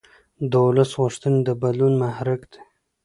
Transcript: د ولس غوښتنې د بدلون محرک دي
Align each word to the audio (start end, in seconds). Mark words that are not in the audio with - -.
د 0.49 0.53
ولس 0.65 0.91
غوښتنې 1.01 1.39
د 1.43 1.49
بدلون 1.61 1.93
محرک 2.01 2.41
دي 2.51 2.59